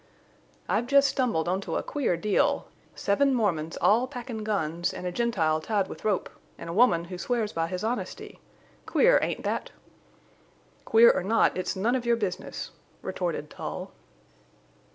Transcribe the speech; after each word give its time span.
"I've 0.67 0.91
lest 0.91 1.09
stumbled 1.09 1.47
onto 1.47 1.75
a 1.75 1.83
queer 1.83 2.17
deal. 2.17 2.67
Seven 2.95 3.35
Mormons 3.35 3.77
all 3.79 4.07
packin' 4.07 4.43
guns, 4.43 4.95
an' 4.95 5.05
a 5.05 5.11
Gentile 5.11 5.61
tied 5.61 5.87
with 5.87 6.03
a 6.03 6.07
rope, 6.07 6.27
an' 6.57 6.67
a 6.67 6.73
woman 6.73 7.03
who 7.03 7.19
swears 7.19 7.53
by 7.53 7.67
his 7.67 7.83
honesty! 7.83 8.39
Queer, 8.87 9.19
ain't 9.21 9.43
that?" 9.43 9.69
"Queer 10.85 11.11
or 11.11 11.21
not, 11.23 11.55
it's 11.55 11.75
none 11.75 11.93
of 11.93 12.07
your 12.07 12.15
business," 12.15 12.71
retorted 13.03 13.51
Tull. 13.51 13.91